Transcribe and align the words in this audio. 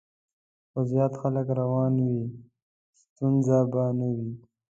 خو 0.69 0.79
زیات 0.91 1.13
خلک 1.21 1.47
روان 1.59 1.93
وي، 2.07 2.21
ستونزه 3.01 3.57
به 3.71 3.83
نه 3.99 4.07
وي. 4.15 4.27